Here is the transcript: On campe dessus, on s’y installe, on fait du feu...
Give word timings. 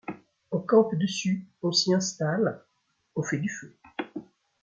On 0.51 0.59
campe 0.59 0.95
dessus, 0.95 1.47
on 1.61 1.71
s’y 1.71 1.93
installe, 1.93 2.65
on 3.15 3.21
fait 3.21 3.37
du 3.37 3.49
feu... 3.49 3.77